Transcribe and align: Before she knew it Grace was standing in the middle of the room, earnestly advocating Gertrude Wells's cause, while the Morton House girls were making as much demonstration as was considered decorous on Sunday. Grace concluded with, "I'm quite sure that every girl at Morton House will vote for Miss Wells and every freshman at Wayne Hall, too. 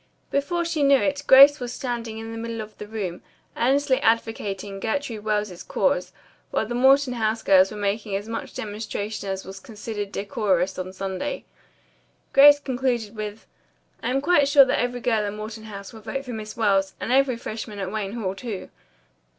Before 0.31 0.65
she 0.65 0.81
knew 0.81 0.97
it 0.97 1.21
Grace 1.27 1.59
was 1.59 1.71
standing 1.71 2.17
in 2.17 2.31
the 2.31 2.37
middle 2.39 2.59
of 2.61 2.75
the 2.79 2.87
room, 2.87 3.21
earnestly 3.55 4.01
advocating 4.01 4.79
Gertrude 4.79 5.23
Wells's 5.23 5.61
cause, 5.61 6.11
while 6.49 6.65
the 6.65 6.73
Morton 6.73 7.13
House 7.13 7.43
girls 7.43 7.69
were 7.69 7.77
making 7.77 8.15
as 8.15 8.27
much 8.27 8.55
demonstration 8.55 9.29
as 9.29 9.45
was 9.45 9.59
considered 9.59 10.11
decorous 10.11 10.79
on 10.79 10.91
Sunday. 10.91 11.45
Grace 12.33 12.59
concluded 12.59 13.15
with, 13.15 13.45
"I'm 14.01 14.21
quite 14.21 14.47
sure 14.47 14.65
that 14.65 14.79
every 14.79 15.01
girl 15.01 15.23
at 15.23 15.33
Morton 15.33 15.65
House 15.65 15.93
will 15.93 16.01
vote 16.01 16.25
for 16.25 16.33
Miss 16.33 16.57
Wells 16.57 16.95
and 16.99 17.11
every 17.11 17.37
freshman 17.37 17.77
at 17.77 17.91
Wayne 17.91 18.13
Hall, 18.13 18.33
too. 18.33 18.71